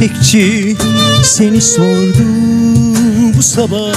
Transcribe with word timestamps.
Çiçekçi 0.00 0.76
seni 1.22 1.60
sordu 1.60 2.24
bu 3.36 3.42
sabah. 3.42 3.94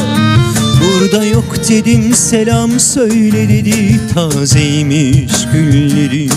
Burada 0.82 1.26
yok 1.26 1.56
dedim 1.70 2.14
selam 2.14 2.80
söyle 2.80 3.50
dedi. 3.50 4.00
Tazeymiş 4.14 5.32
gülleri 5.54 6.30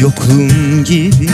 yokluğum 0.00 0.84
gibi. 0.84 1.28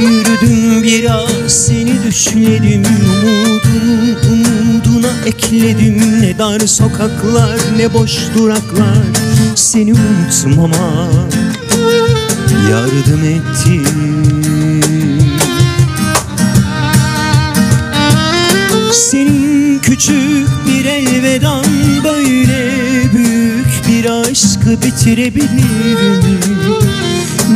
Yürüdüm 0.00 0.82
biraz 0.82 1.52
seni 1.66 2.02
düşledim 2.06 2.82
Umudunu 3.22 4.16
umuduna 4.32 5.10
ekledim. 5.26 6.20
Ne 6.20 6.38
dar 6.38 6.60
sokaklar 6.60 7.58
ne 7.76 7.94
boş 7.94 8.18
duraklar 8.38 9.04
Seni 9.54 9.92
unutmama 9.94 11.08
yardım 12.70 13.24
ettim 13.24 14.11
Senin 18.92 19.78
küçük 19.78 20.48
bir 20.66 20.84
elvedan 20.84 21.64
böyle 22.04 22.72
büyük 23.14 23.88
bir 23.88 24.10
aşkı 24.10 24.82
bitirebilir 24.82 25.48
mi? 26.22 26.40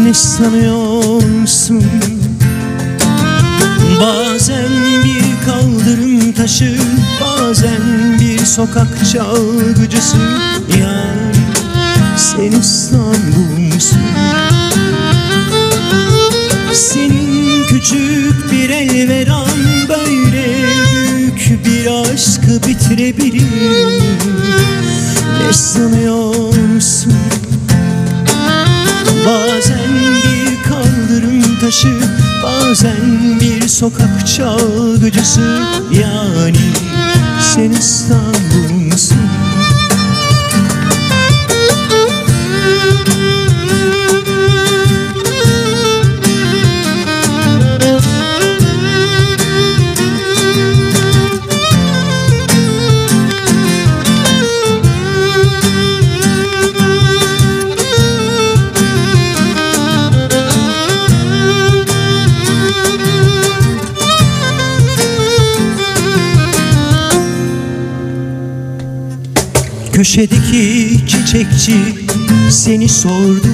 Ne 0.05 0.15
sanıyorsun? 0.15 1.85
Bazen 4.01 4.71
bir 5.05 5.47
kaldırım 5.47 6.33
taşı 6.33 6.77
Bazen 7.21 7.83
bir 8.21 8.39
sokak 8.39 9.11
çalgıcısı 9.13 10.17
Yani 10.81 11.37
sen 12.17 12.61
İstanbul'sun 12.61 14.01
Senin 16.73 17.67
küçük 17.69 18.53
bir 18.53 18.71
bir 18.71 19.46
aşkı 21.91 22.69
bitirebilir 22.69 23.43
mi? 23.43 24.07
Ne 25.47 25.53
sanıyorsun? 25.53 27.13
Bazen 29.27 29.91
bir 30.25 30.63
kaldırım 30.71 31.59
taşı 31.61 31.97
Bazen 32.43 33.41
bir 33.41 33.69
sokak 33.69 34.27
çalgıcısı 34.37 35.61
Yani 35.93 36.73
sen 37.41 37.71
İstanbul'sun 37.71 38.66
Köşedeki 70.07 71.01
çiçekçi 71.07 71.77
seni 72.51 72.89
sordu 72.89 73.49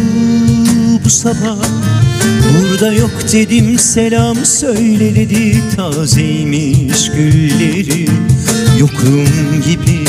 bu 1.05 1.11
sabah. 1.11 1.57
Burada 2.53 2.93
yok 2.93 3.11
dedim 3.33 3.79
selam 3.79 4.37
söyle 4.45 5.15
dedi 5.15 5.63
Tazeymiş 5.77 7.11
gülleri. 7.11 8.07
Yokluğum 8.79 9.63
gibi. 9.65 10.05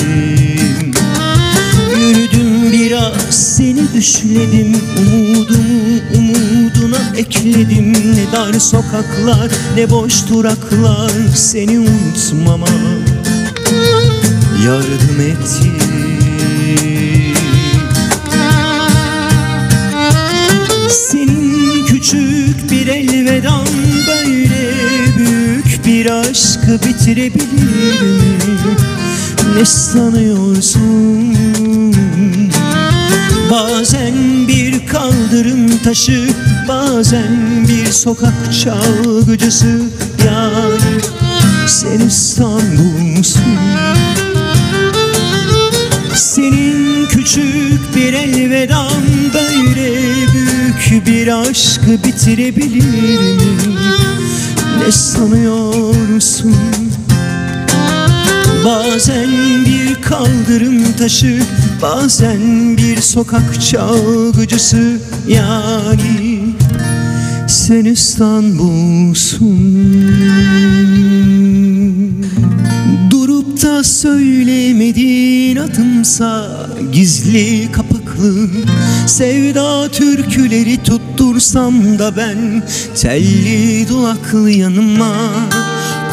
Yürüdüm 1.99 2.71
biraz 2.71 3.35
seni 3.55 3.93
düşledim 3.93 4.75
Umudumu 4.97 5.99
umuduna 6.17 7.17
ekledim. 7.17 7.93
Ne 7.93 8.31
dar 8.31 8.59
sokaklar 8.59 9.51
ne 9.75 9.89
boş 9.89 10.13
duraklar 10.29 11.11
Seni 11.35 11.79
unutmama 11.79 12.67
yardım 14.65 15.21
etti 15.21 16.02
bir 26.03 26.09
aşkı 26.09 26.79
bitirebilir 26.87 28.01
mi? 28.01 28.37
Ne 29.57 29.65
sanıyorsun? 29.65 31.37
Bazen 33.51 34.47
bir 34.47 34.87
kaldırım 34.87 35.77
taşı 35.77 36.27
Bazen 36.67 37.67
bir 37.67 37.91
sokak 37.91 38.33
çalgıcısı 38.63 39.81
Yani 40.25 41.01
sen 41.67 41.99
İstanbul'sun 41.99 43.57
senin 46.15 47.05
küçük 47.05 47.95
bir 47.95 48.13
elvedan 48.13 49.03
böyle 49.33 49.93
büyük 50.33 51.07
bir 51.07 51.41
aşkı 51.41 52.03
bitirebilir 52.03 52.85
mi? 52.85 54.12
Ne 54.85 54.91
sanıyorsun? 54.91 56.55
Bazen 58.65 59.29
bir 59.65 60.01
kaldırım 60.01 60.93
taşı 60.97 61.43
Bazen 61.81 62.77
bir 62.77 63.01
sokak 63.01 63.61
çalgıcısı 63.61 64.99
Yani 65.27 66.39
sen 67.47 67.85
İstanbul'sun 67.85 69.57
Durup 73.11 73.61
da 73.63 73.83
söylemediğin 73.83 75.55
adımsa 75.57 76.47
Gizli 76.93 77.71
kapaklı 78.13 78.47
sevda 79.07 79.91
türküleri 79.91 80.83
tuttursam 80.83 81.99
da 81.99 82.17
ben 82.17 82.63
Telli 83.01 83.89
duvaklı 83.89 84.51
yanıma. 84.51 85.15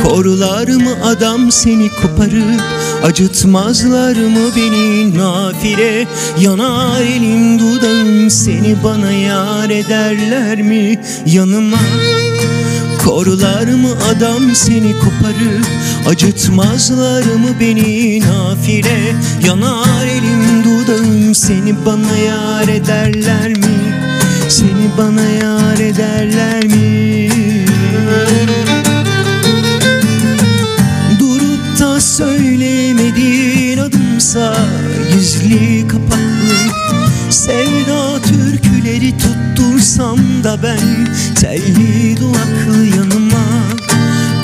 Korular 0.02 0.68
mı 0.68 0.90
adam 1.04 1.52
seni 1.52 1.88
koparıp 1.88 2.60
Acıtmazlar 3.04 4.16
mı 4.16 4.40
beni 4.56 5.18
nafile? 5.18 6.06
Yanar 6.40 7.00
elim 7.00 7.58
dudağım 7.58 8.30
seni 8.30 8.76
bana 8.84 9.12
yar 9.12 9.70
ederler 9.70 10.62
mi 10.62 11.00
yanıma? 11.26 11.78
Korular 13.04 13.64
mı 13.64 13.88
adam 14.10 14.54
seni 14.54 14.92
koparıp 14.92 15.66
Acıtmazlar 16.08 17.22
mı 17.22 17.48
beni 17.60 18.20
nafile? 18.20 19.16
Yanar 19.46 20.06
elim 20.06 20.59
seni 21.34 21.74
bana 21.86 22.16
yar 22.16 22.68
ederler 22.68 23.48
mi? 23.48 23.78
Seni 24.48 24.90
bana 24.98 25.22
yar 25.22 25.78
ederler 25.78 26.64
mi? 26.64 27.30
Durup 31.20 31.80
da 31.80 32.00
söylemediğin 32.00 33.78
adımsa 33.78 34.56
Gizli 35.12 35.88
kapaklı 35.88 36.56
sevda 37.30 38.22
türküleri 38.22 39.14
tuttursam 39.18 40.18
da 40.44 40.62
ben 40.62 41.14
Telli 41.34 42.16
duvaklı 42.20 42.84
yanıma 42.96 43.46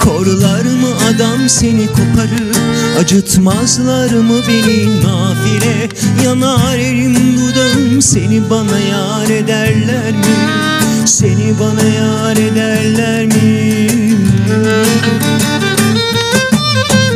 Korular 0.00 0.62
mı 0.62 0.88
adam 1.08 1.48
seni 1.48 1.86
koparıp 1.86 2.65
Acıtmazlar 3.00 4.10
mı 4.10 4.34
beni 4.48 5.00
nafile? 5.00 5.88
Yanar 6.24 6.78
elim 6.78 7.14
dudağım 7.14 8.02
seni 8.02 8.50
bana 8.50 8.78
yar 8.78 9.30
ederler 9.30 10.12
mi? 10.12 11.06
Seni 11.06 11.54
bana 11.60 11.88
yar 11.88 12.36
ederler 12.36 13.26
mi? 13.26 13.76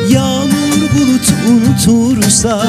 Yağmur 0.09 0.81
bulut 0.95 1.33
unutursa 1.49 2.67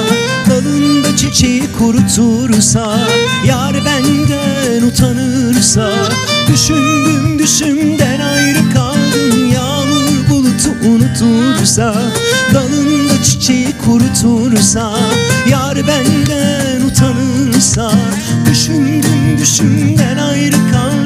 Dalında 0.49 1.17
çiçeği 1.17 1.63
kurutursa 1.79 2.97
Yar 3.45 3.75
benden 3.85 4.87
utanırsa 4.87 5.91
Düşündüm 6.53 7.39
düşümden 7.39 8.19
ayrı 8.19 8.73
kaldım. 8.73 9.51
Yağmur 9.53 10.29
bulutu 10.29 10.69
unutursa 10.87 11.95
çiçeği 13.41 13.77
kurutursa 13.85 14.97
Yar 15.49 15.77
benden 15.87 16.81
utanırsa 16.81 17.91
Düşündüm 18.51 19.37
düşümden 19.37 20.17
ayrı 20.17 20.71
kaldım 20.71 21.00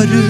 koparır 0.00 0.24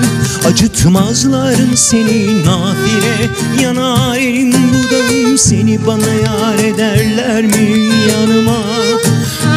Acıtmazlar 0.46 1.54
seni 1.74 2.44
nafile. 2.44 3.30
Yanar 3.62 4.16
elin 4.16 4.52
budağım 4.52 5.38
seni 5.38 5.86
bana 5.86 6.14
yar 6.24 6.58
ederler 6.58 7.42
mi 7.42 7.88
yanıma? 8.10 8.62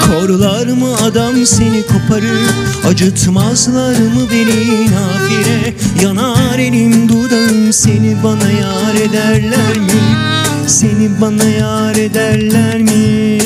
Korlar 0.08 0.68
mı 0.68 0.96
adam 1.04 1.46
seni 1.46 1.84
koparır? 1.84 2.40
Acıtmazlar 2.88 3.92
mı 3.92 4.22
beni 4.32 4.86
nafile? 4.86 5.74
Yanar 6.04 6.60
elim 6.60 7.10
dudağım 7.10 7.74
seni 7.74 8.18
bana 8.24 8.52
yar 8.52 8.96
ederler 8.96 9.78
mi? 9.78 10.02
Seni 10.68 11.22
bana 11.22 11.44
yar 11.44 11.96
ederler 11.96 12.82
mi? 12.82 13.38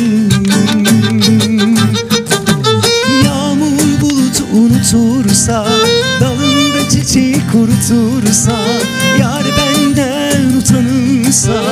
Yağmur 3.25 4.02
bulut 4.02 4.42
unutursa 4.54 5.68
kurutursa 7.57 8.57
Yar 9.19 9.44
benden 9.57 10.57
utanırsa 10.57 11.63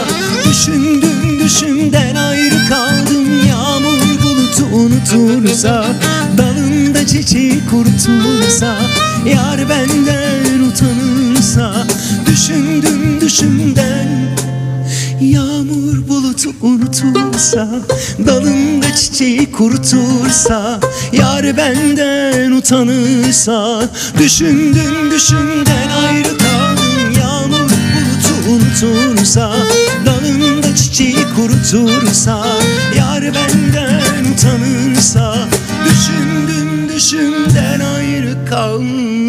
Düşündüm 0.50 1.40
düşümden 1.40 2.16
ayrı 2.16 2.70
kaldım 2.70 3.48
Yağmur 3.50 4.24
bulutu 4.24 4.66
unutursa 4.76 5.86
Dalında 6.38 7.08
çiçeği 7.08 7.62
kurutursa 7.72 8.78
Yar 9.26 9.70
benden 9.70 10.60
utanırsa 10.60 11.88
Düşündüm 12.26 13.22
düşümden 13.22 14.25
Yağmur 15.32 16.08
bulutu 16.08 16.50
unutursa 16.62 17.68
Dalında 18.28 18.96
çiçeği 18.96 19.52
kurutursa 19.52 20.80
Yar 21.12 21.58
benden 21.58 22.52
utanırsa 22.52 23.82
Düşündüm 24.20 25.12
düşünden 25.12 25.90
ayrı 26.08 26.38
kaldım. 26.38 27.12
Yağmur 27.20 27.70
bulutu 27.70 28.50
unutursa 28.50 29.54
Dalında 30.06 30.76
çiçeği 30.76 31.26
kurutursa 31.36 32.46
Yar 32.98 33.24
benden 33.24 34.34
utanırsa 34.34 35.38
Düşündüm 35.86 36.90
düşünden 36.96 37.80
ayrı 37.80 38.46
kaldım 38.50 39.25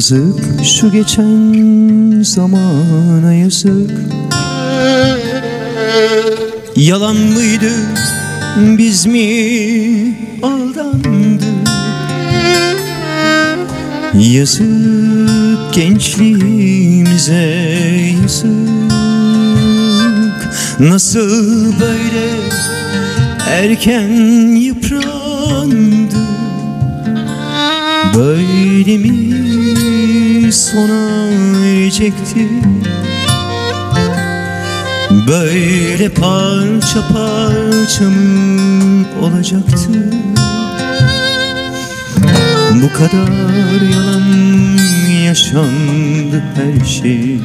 Yazık 0.00 0.64
şu 0.64 0.92
geçen 0.92 2.22
zamana 2.22 3.34
yazık 3.34 3.90
Yalan 6.76 7.16
mıydı 7.16 7.70
biz 8.56 9.06
mi 9.06 10.16
aldandık? 10.42 11.42
Yazık 14.14 15.74
gençliğimize 15.74 17.34
yazık. 18.22 18.48
Nasıl 20.80 21.72
böyle 21.80 22.26
erken 23.50 24.08
yıprandı? 24.56 26.16
Böyle 28.14 28.98
mi 28.98 29.29
sona 30.72 31.28
erecekti 31.66 32.48
Böyle 35.28 36.08
parça 36.08 37.08
parça 37.12 38.04
mı 38.04 39.06
olacaktı. 39.22 40.10
Bu 42.82 42.92
kadar 42.92 43.80
yalan 43.92 44.78
yaşandı 45.24 46.42
her 46.54 46.86
şey. 46.86 47.40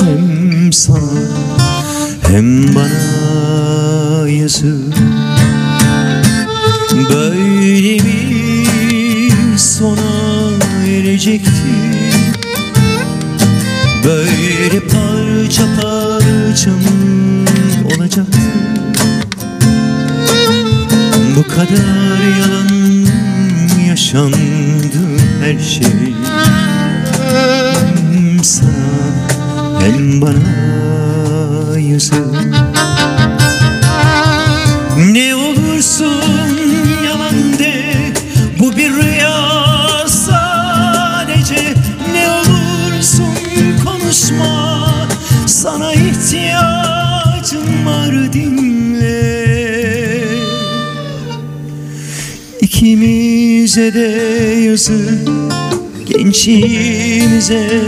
Hem 0.00 0.72
sana 0.72 1.22
hem 2.22 2.74
bana 2.74 4.28
yazık 4.28 5.17
kadar 21.58 22.20
yalan 22.40 22.68
yaşandı 23.88 25.18
her 25.40 25.58
şey. 25.58 26.14
Hem 28.12 28.44
sana 28.44 29.80
hem 29.80 30.20
bana 30.20 31.78
yazık 31.78 32.47
İkimize 53.78 53.94
de 53.94 54.60
yazık 54.60 55.28
Gençliğimize 56.06 57.84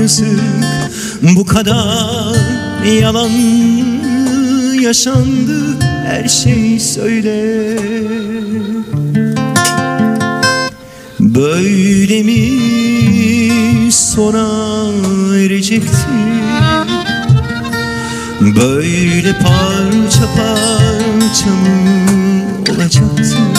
yazık. 0.00 0.40
Bu 1.22 1.46
kadar 1.46 2.36
yalan 3.00 3.30
yaşandı 4.80 5.80
her 5.80 6.28
şey 6.28 6.80
söyle. 6.80 7.78
Böyle 11.20 12.22
mi 12.22 13.92
sona 13.92 14.48
erecekti? 15.36 15.96
Böyle 18.40 19.32
parça 19.32 20.26
parça 20.36 21.50
mı 21.50 21.80
olacaktı 22.70 23.49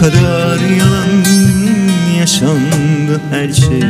kadar 0.00 0.58
yalan 0.78 1.24
yaşandı 2.18 3.20
her 3.30 3.52
şey. 3.52 3.82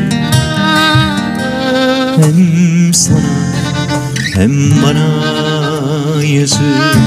Hem 2.16 2.94
sana 2.94 3.20
hem 4.34 4.82
bana 4.82 6.22
yazık. 6.22 6.98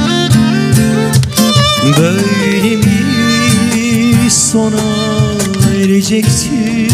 Böyle 1.99 2.75
mi 2.75 3.01
sona 4.29 4.81
erecekti 5.75 6.87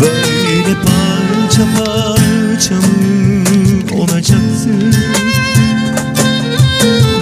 Böyle 0.00 0.74
parça 0.84 1.62
parça 1.78 2.74
mı 2.74 3.44
olacaktı 4.00 4.70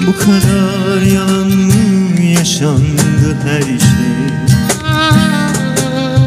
Bu 0.06 0.18
kadar 0.18 1.02
yalan 1.02 1.50
mı 1.50 1.99
yaşandı 2.38 3.36
her 3.44 3.62
şey. 3.62 3.78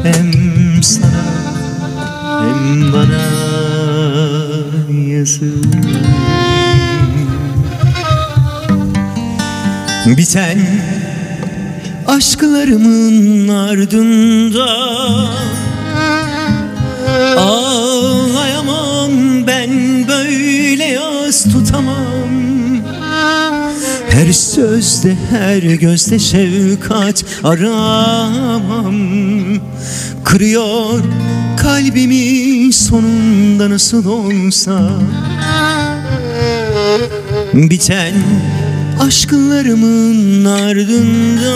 Hem 0.03 0.83
sana 0.83 1.24
hem 2.41 2.93
bana 2.93 3.24
yazık. 5.13 5.63
Biten 10.05 10.57
aşklarımın 12.07 13.48
ardından 13.48 15.27
Her 24.23 24.33
sözde 24.33 25.17
her 25.31 25.57
gözde 25.57 26.19
şefkat 26.19 27.25
aramam. 27.43 28.95
Kırıyor 30.23 30.99
kalbimi 31.57 32.73
sonunda 32.73 33.69
nasıl 33.69 34.05
olsa. 34.05 34.91
Biten 37.53 38.13
aşklarımın 38.99 40.45
ardında 40.45 41.53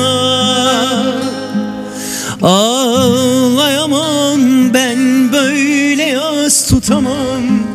Ağlayamam. 2.42 4.74
Ben 4.74 5.34
böyle 5.34 6.04
yaz 6.04 6.68
tutamam 6.68 7.67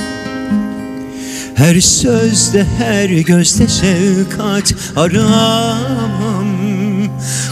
Her 1.55 1.81
sözde 1.81 2.67
her 2.79 3.09
gözde 3.09 3.69
şefkat 3.69 4.75
aramam. 4.97 6.47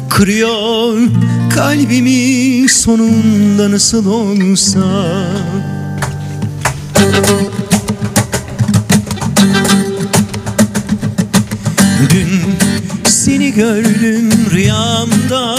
Kırıyor 0.09 0.99
kalbimi 1.55 2.69
sonunda 2.69 3.71
nasıl 3.71 4.07
olsa. 4.07 4.81
Dün 12.11 12.31
seni 13.05 13.53
gördüm 13.53 14.31
rüyamda. 14.53 15.57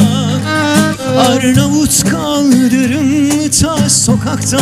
Arnavut 1.17 2.09
kaldırım 2.09 3.49
ta 3.61 3.89
sokakta 3.89 4.59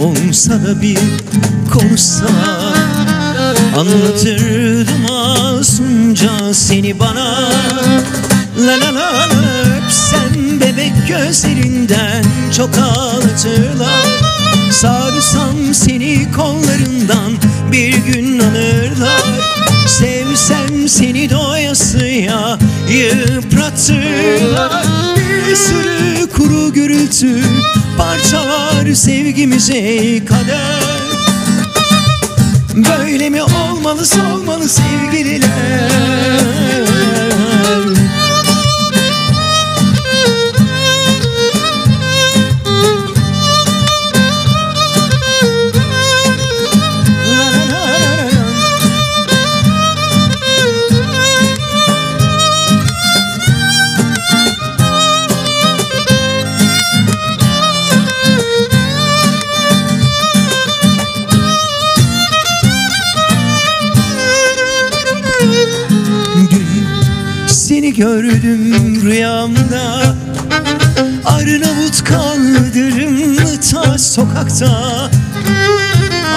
olsa 0.00 0.52
da 0.52 0.82
bir 0.82 0.98
konuşsa 1.72 2.26
Anlatırdım 3.76 5.02
masumca 5.08 6.54
seni 6.54 6.98
bana. 6.98 7.50
La 8.58 8.80
la 8.80 8.94
la 8.94 9.28
la 9.30 9.30
bebek 10.60 10.92
gözlerinden 11.08 12.24
çok 12.56 12.70
ağlatırlar. 12.78 14.06
Sarsam 14.70 15.74
seni 15.74 16.32
kollarından 16.36 17.32
bir 17.72 17.96
gün 17.96 18.38
alırlar. 18.38 19.22
Sevsem 19.86 20.88
seni 20.88 21.30
doyasıya 21.30 22.58
yıpratırlar. 22.90 24.84
Bir 25.16 25.56
sürü 25.56 26.30
kuru 26.30 26.72
gürültü 26.72 27.42
parçalar 28.00 28.94
sevgimize 28.94 30.24
kader. 30.24 30.80
Böyle 32.74 33.30
mi 33.30 33.42
olmalı 33.42 34.06
olmalı 34.34 34.68
sevgililer 34.68 36.59
sokakta. 74.10 75.10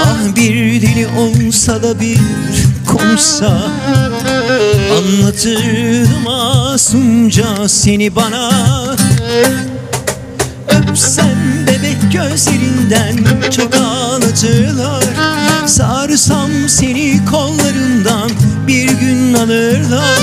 Ah 0.05 0.35
bir 0.35 0.81
dili 0.81 1.07
olsa 1.07 1.83
da 1.83 1.99
bir 1.99 2.19
konuşsa. 2.87 3.61
Anlatırdım 4.97 6.23
masumca 6.23 7.69
seni 7.69 8.15
bana. 8.15 8.49
Öpsem 10.69 11.37
bebek 11.67 12.13
gözlerinden 12.13 13.49
çok 13.49 13.75
ağlatırlar. 13.75 15.03
Sarsam 15.65 16.51
seni 16.67 17.25
kollarından 17.31 18.31
bir 18.67 18.89
gün 18.89 19.33
alırlar. 19.33 20.19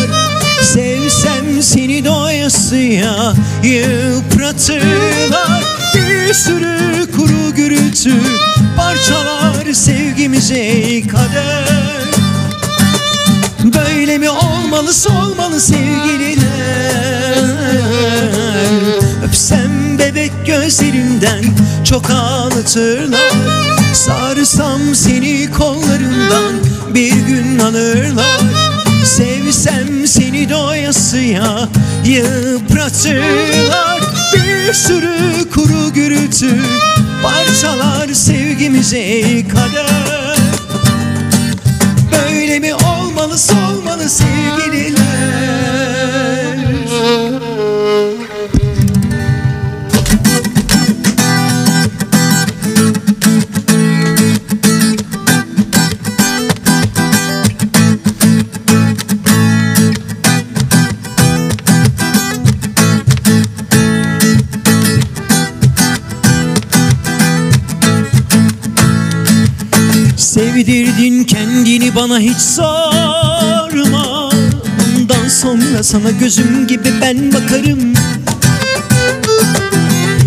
Sevsem 0.63 1.63
seni 1.63 2.05
doyasıya 2.51 3.35
yıpratırlar. 3.63 5.65
Bir 5.95 6.35
sürü 6.35 7.07
kuru 7.17 7.55
gürültü 7.55 8.13
parçalar 8.77 9.73
sevgimize 9.73 11.03
kader. 11.09 11.65
Böyle 13.65 14.19
mi 14.19 14.31
olmalı 14.31 14.91
olmalı 15.11 15.61
sevgililer? 15.61 16.41
Öpsem 19.29 19.99
bebek 19.99 20.33
gözlerinden 20.47 21.45
çok 21.85 22.11
ağlatırlar. 22.11 23.33
Sarsam 23.95 24.95
seni 24.95 25.51
kollarından 25.51 26.55
bir 26.95 27.13
gün 27.13 27.59
alırlar. 27.59 28.41
Sevsem 29.05 30.07
seni 30.07 30.49
doyasıya 30.91 31.69
yıpratırlar 32.05 34.01
Bir 34.35 34.73
sürü 34.73 35.51
kuru 35.55 35.93
gürültü 35.93 36.61
parçalar 37.23 38.09
sevgimize 38.09 39.49
kader 39.49 40.37
Böyle 42.13 42.59
mi 42.59 42.75
olmalı 42.75 43.37
olmalı 43.69 44.09
sevgililer 44.09 45.00
sorma 72.41 74.31
Bundan 74.79 75.29
sonra 75.29 75.83
sana 75.83 76.11
gözüm 76.11 76.67
gibi 76.67 76.93
ben 77.03 77.33
bakarım. 77.33 77.95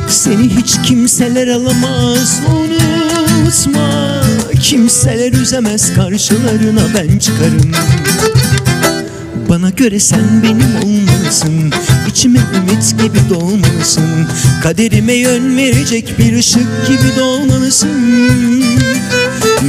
Seni 0.10 0.50
hiç 0.50 0.75
kimseler 0.84 1.48
alamaz 1.48 2.41
unutma. 2.50 4.22
Kimseler 4.62 5.32
üzemez 5.34 5.93
karşılarına 5.96 6.84
ben 6.96 7.20
çıkarım. 7.20 7.72
Bana 9.50 9.70
göre 9.70 10.00
sen 10.00 10.43
benim 10.43 10.75
olmalısın 10.84 11.74
İçime 12.10 12.39
ümit 12.58 12.96
gibi 13.01 13.29
doğmalısın. 13.29 14.27
Kaderime 14.63 15.13
yön 15.13 15.58
verecek 15.58 16.20
bir 16.20 16.38
ışık 16.38 16.88
gibi 16.88 17.20
doğmalısın. 17.20 18.63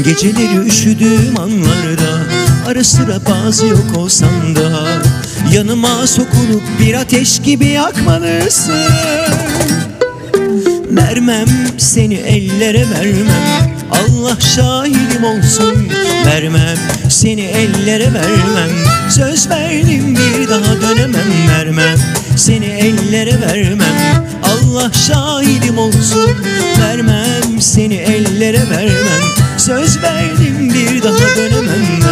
Geceleri 0.05 0.59
üşüdüğüm 0.67 1.39
anlarda 1.39 2.24
Ara 2.75 2.85
sıra 2.85 3.19
bazı 3.31 3.67
yok 3.67 3.97
olsan 3.97 4.57
da 4.57 4.87
Yanıma 5.53 6.07
sokulup 6.07 6.63
bir 6.81 6.95
ateş 6.95 7.43
gibi 7.43 7.67
yakmalısın. 7.67 8.75
Vermem 10.91 11.47
seni 11.79 12.15
ellere 12.15 12.91
vermem. 12.91 13.77
Allah 13.91 14.41
şahidim 14.41 15.25
olsun. 15.25 15.89
Vermem 16.27 16.79
seni 17.09 17.41
ellere 17.41 18.15
vermem. 18.15 18.71
Söz 19.11 19.51
verdim 19.51 20.17
bir 20.17 20.49
daha 20.49 20.81
dönemem. 20.81 21.49
Vermem 21.51 21.99
seni 22.37 22.67
ellere 22.67 23.41
vermem. 23.41 24.25
Allah 24.43 24.93
şahidim 24.93 25.79
olsun. 25.79 26.31
Vermem 26.81 27.61
seni 27.61 27.95
ellere 27.95 28.71
vermem. 28.71 29.23
Söz 29.59 30.03
verdim 30.03 30.75
bir 30.75 31.03
daha 31.03 31.37
dönemem 31.37 32.04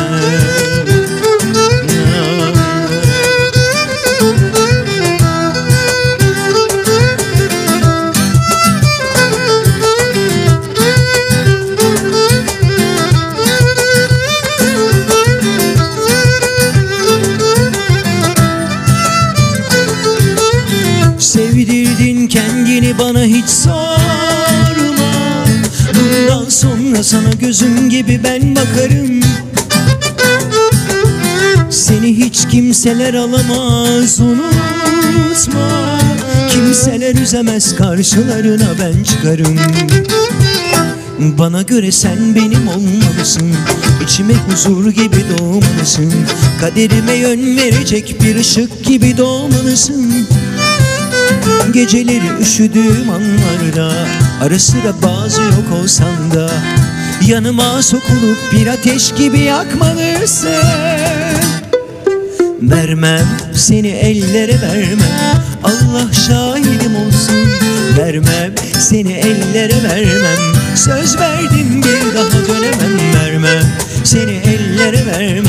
sana 27.03 27.31
gözüm 27.41 27.91
gibi 27.91 28.21
ben 28.25 28.57
bakarım. 28.57 29.21
Seni 31.71 32.17
hiç 32.17 32.49
kimseler 32.49 33.15
alamaz 33.15 34.21
unutma. 34.21 35.99
Kimseler 36.51 37.15
üzemez 37.15 37.77
karşılarına 37.77 38.69
ben 38.81 39.03
çıkarım. 39.03 39.57
Bana 41.39 41.63
göre 41.63 41.93
sen 41.93 42.35
benim 42.35 42.69
olmalısın. 42.69 43.55
İçime 44.05 44.35
huzur 44.35 44.91
gibi 44.91 45.25
doğmalısın. 45.39 46.13
Kaderime 46.61 47.13
yön 47.13 47.57
verecek 47.57 48.17
bir 48.23 48.37
ışık 48.37 48.85
gibi 48.85 49.17
doğmalısın. 49.17 50.27
Geceleri 51.73 52.41
üşüdüğüm 52.41 53.11
anlarda 53.11 53.93
Ara 54.43 54.59
sıra 54.59 55.03
bazı 55.03 55.43
yok 55.43 55.83
olsan 55.83 56.31
da 56.35 56.51
Yanıma 57.27 57.83
sokulup 57.83 58.53
bir 58.53 58.67
ateş 58.67 59.13
gibi 59.13 59.39
yakmalısın. 59.39 60.51
Vermem 62.63 63.27
seni 63.55 63.89
ellere 63.89 64.61
vermem. 64.61 65.43
Allah 65.65 66.13
şahidim 66.27 66.97
olsun. 66.97 67.49
Vermem 67.99 68.55
seni 68.79 69.13
ellere 69.13 69.83
vermem. 69.83 70.39
Söz 70.77 71.19
verdim 71.19 71.83
bir 71.83 72.15
daha 72.15 72.49
dönemem. 72.49 73.15
Vermem 73.15 73.67
seni 74.05 74.33
ellere 74.83 75.07
vermem. 75.07 75.45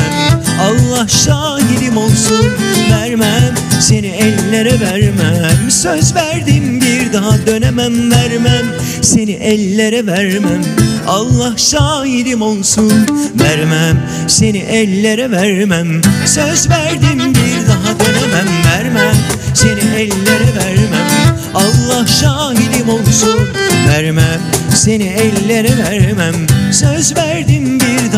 Allah 0.62 1.08
şahidim 1.08 1.98
olsun 1.98 2.52
Vermem. 2.92 3.54
Seni 3.82 4.08
ellere 4.08 4.80
vermem. 4.80 5.72
Söz 5.72 6.16
verdim 6.16 6.82
bir 6.82 7.14
daha 7.14 7.48
dönemem 7.48 8.12
Vermem. 8.12 8.66
Seni 9.02 9.32
ellere 9.32 10.06
vermem. 10.06 10.64
Allah 11.08 11.54
şahidim 11.58 12.42
olsun 12.42 12.94
Vermem. 13.40 13.98
Seni 14.28 14.58
ellere 14.58 15.32
vermem. 15.32 16.02
Söz 16.26 16.70
verdim 16.70 17.20
bir 17.20 17.68
daha 17.68 18.00
dönemem 18.00 18.48
Vermem. 18.66 19.16
Seni 19.54 19.96
ellere 19.96 20.56
vermem. 20.56 21.38
Allah 21.56 22.08
şahidim 22.08 22.90
olsun 22.90 23.50
Vermem. 23.90 24.42
Seni 24.76 25.04
ellere 25.04 25.78
vermem. 25.78 26.36
Söz 26.72 27.16
verdim 27.16 27.63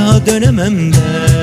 daha 0.05 0.25
dönemem 0.25 0.91
ben 0.91 1.34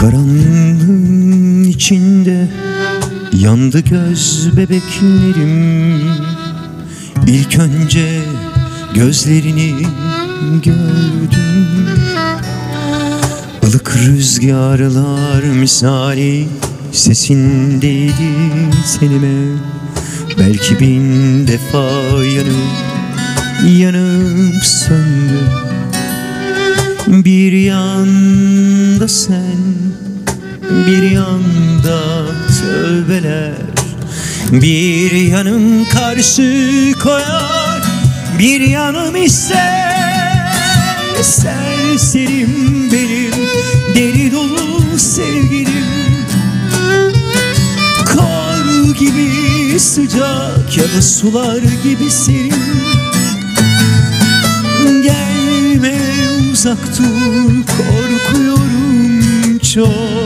Karanlığın 0.00 1.64
içinde 1.64 2.48
yandı 3.32 3.80
göz 3.80 4.48
bebeklerim. 4.56 6.00
İlk 7.26 7.58
önce 7.58 8.20
gözlerini 8.94 9.74
gördüm. 10.64 11.88
Ilık 13.62 13.96
rüzgarlar 13.96 15.42
misali 15.42 16.48
sesindeydi 16.92 18.32
tenime. 19.00 19.58
Belki 20.38 20.80
bin 20.80 21.46
defa 21.46 22.24
yanıp 22.24 22.98
yanıp 23.78 24.64
söndü. 24.64 25.68
Bir 27.08 27.52
yanda 27.52 29.08
sen, 29.08 29.56
bir 30.70 31.10
yanda 31.10 32.26
tövbeler 32.60 33.68
Bir 34.52 35.12
yanım 35.12 35.88
karşı 35.88 36.92
koyar, 37.02 37.82
bir 38.38 38.60
yanım 38.60 39.16
ister 39.16 39.88
Serserim 41.22 42.90
benim, 42.92 43.32
deli 43.94 44.32
dolu 44.32 44.98
sevgilim. 44.98 45.86
Kar 48.06 48.94
gibi 48.98 49.80
sıcak 49.80 50.76
ya 50.76 50.84
da 50.96 51.02
sular 51.02 51.62
gibi 51.84 52.10
serin. 52.10 52.54
Gelme 55.02 55.98
uzak 56.52 56.78
dur 56.98 57.66
korkuyorum 57.66 59.58
çok 59.74 60.17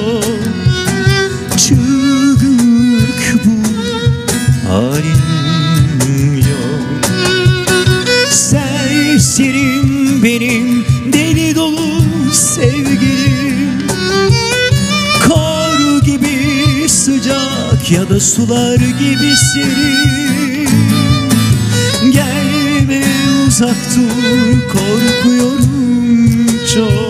ya 17.92 18.08
da 18.10 18.20
sular 18.20 18.76
gibi 18.76 19.36
serin 19.36 20.68
Gelme 22.12 23.02
uzak 23.48 23.76
dur 23.96 24.60
korkuyorum 24.72 26.46
çok 26.74 27.01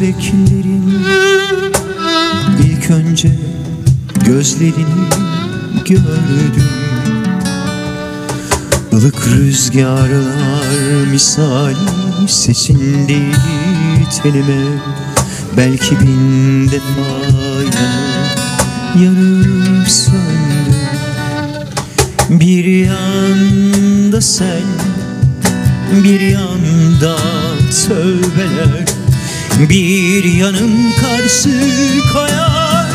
bebeklerin 0.00 1.04
İlk 2.64 2.90
önce 2.90 3.30
gözlerini 4.26 5.08
gördüm. 5.88 6.68
Ilık 8.92 9.26
rüzgarlar 9.26 11.06
misali 11.12 11.76
sesindeydi 12.28 13.36
tenime 14.22 14.78
Belki 15.56 16.00
bin 16.00 16.70
defa 16.70 17.34
yanıp, 19.02 19.88
söndüm 19.88 20.74
Bir 22.30 22.64
yanda 22.64 24.20
sen 24.20 24.62
bir 26.04 26.20
yanda 26.20 27.16
tövbeler 27.86 28.93
Bir 29.58 30.24
yanım 30.24 30.92
karşı 31.00 31.50
koyar 32.12 32.86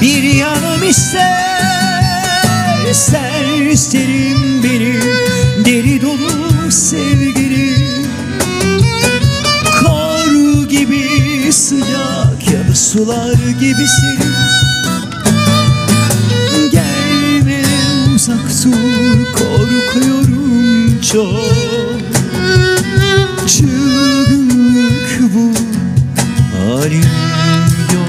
Bir 0.00 0.22
yanım 0.22 0.88
ister 0.88 2.92
Serserim 2.92 4.62
benim 4.64 5.02
Deli 5.64 6.02
dolu 6.02 6.70
sevgilim 6.70 8.06
Kar 9.80 10.64
gibi 10.68 11.52
sıcak 11.52 12.52
ya 12.52 12.68
da 12.68 12.74
sular 12.74 13.34
gibi 13.60 13.86
serin 13.86 14.34
Gelme 16.72 17.62
uzak 18.14 18.50
korkuyorum 19.32 21.00
çok. 21.12 22.00
Bu 23.42 23.48
halim 26.70 27.04
yok. 27.94 28.08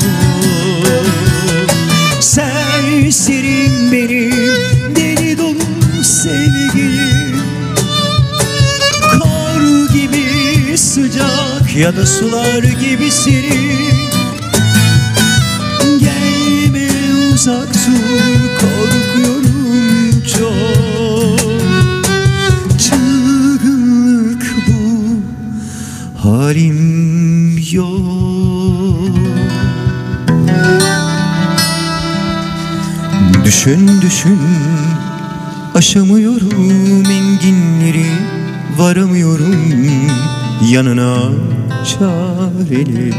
Serserim 2.20 3.92
benim 3.92 4.96
deli 4.96 5.38
dolu 5.38 6.04
sevgilim. 6.04 7.42
Kar 9.12 9.62
gibi 9.94 10.78
sıcak 10.78 11.76
ya 11.76 11.96
da 11.98 12.06
sular 12.06 12.64
gibi 12.64 13.12
serin. 13.12 14.12
Gelme 16.00 16.88
uzak 17.34 17.74
dur 17.74 18.58
korkuyorum 18.60 20.24
çok. 20.38 21.52
Çılgınlık 22.80 24.56
bu 24.68 24.82
halim 26.30 26.91
Düşün 33.62 34.02
düşün. 34.02 34.40
Aşamıyorum 35.76 37.06
enginleri 37.12 38.06
varamıyorum. 38.78 39.56
Yanına 40.70 41.18
çareli 41.86 43.14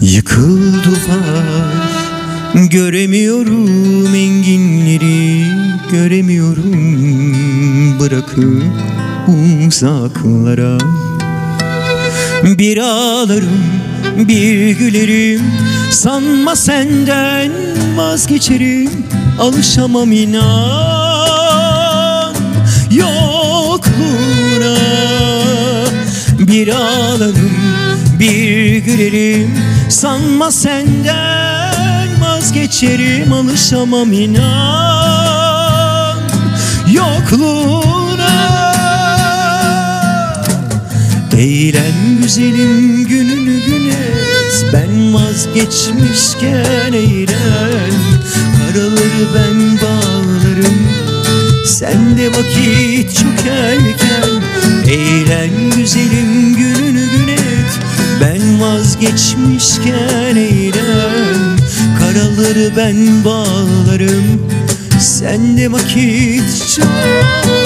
Yıkıl 0.00 0.72
duvar 0.84 2.68
Göremiyorum 2.70 4.14
enginleri 4.14 5.46
Göremiyorum. 5.90 6.74
Bırakıp 8.00 8.62
uzaklara. 9.66 10.78
Bir 12.44 12.78
ağlarım 12.78 13.64
bir 14.16 14.78
gülerim 14.78 15.69
Sanma 15.90 16.56
senden 16.56 17.52
vazgeçerim 17.96 18.90
Alışamam 19.40 20.12
inan. 20.12 21.10
Yokluğuna 22.90 24.76
Bir 26.38 26.68
ağlarım 26.68 27.50
bir 28.18 28.76
gülerim 28.76 29.58
Sanma 29.88 30.50
senden 30.50 32.20
vazgeçerim 32.22 33.32
Alışamam 33.32 34.12
inan. 34.12 34.60
Yokluğuna 36.92 38.30
Eğlen 41.38 41.92
güzelim 42.22 43.06
gününü 43.06 43.39
gün 43.39 43.39
et 43.39 43.39
Ben 43.39 43.39
vazgeçmişken 45.40 46.92
eğlen 46.92 47.92
Karaları 48.58 49.26
ben 49.34 49.78
bağlarım. 49.80 50.88
Sen 51.66 52.18
de 52.18 52.28
vakit 52.28 53.14
çok 53.14 53.46
erken. 53.50 54.42
Eğlen 54.88 55.70
güzelim 55.76 56.56
gününü 56.56 57.10
gün 57.10 57.28
et. 57.28 57.78
Ben 58.20 58.60
vazgeçmişken 58.60 60.36
eğlen 60.36 61.58
Karaları 61.98 62.76
ben 62.76 63.24
bağlarım. 63.24 64.42
Sen 65.00 65.56
de 65.56 65.72
vakit 65.72 66.76
çok 66.76 67.59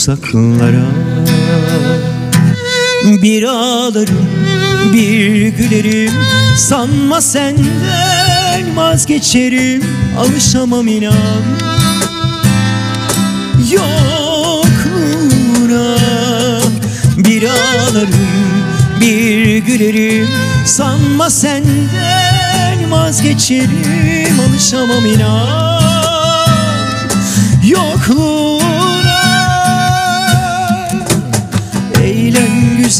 uzaklara 0.00 0.84
bir 3.22 3.42
ağlarım 3.42 4.28
bir 4.94 5.48
gülerim. 5.48 6.12
Sanma 6.56 7.20
senden 7.20 8.76
vazgeçerim 8.76 9.84
Alışamam 10.18 10.88
inan. 10.88 11.42
Yokluğuna 13.72 14.76
Bir 17.16 17.42
ağlarım 17.42 18.30
bir 19.00 19.56
gülerim. 19.58 20.28
Sanma 20.66 21.30
senden 21.30 22.90
vazgeçerim 22.90 24.40
Alışamam 24.48 25.06
inan. 25.06 25.80
Yokluğuna 27.66 28.39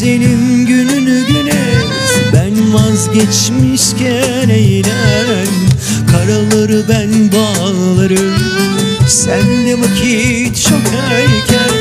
güzelim 0.01 0.65
gününü 0.65 1.27
gün 1.27 1.47
et 1.47 1.85
Ben 2.33 2.73
vazgeçmişken 2.73 4.49
eğlen 4.49 5.47
Karaları 6.11 6.83
ben 6.89 7.31
bağlarım 7.31 8.33
Sen 9.07 9.65
de 9.65 9.79
vakit 9.79 10.61
çok 10.69 10.81
erken. 11.11 11.75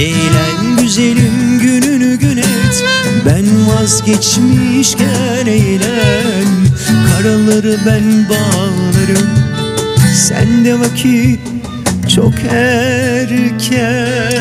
Eğlen 0.00 0.76
güzelim 0.80 1.58
gününü 1.58 2.16
gün 2.18 2.36
et 2.36 2.84
Ben 3.26 3.68
vazgeçmişken 3.68 5.46
eğlen 5.46 6.46
Karaları 7.10 7.76
ben 7.86 8.28
bağlarım 8.28 9.30
Sen 10.14 10.64
de 10.64 10.80
vakit 10.80 11.40
çok 12.08 12.34
erken 12.50 14.32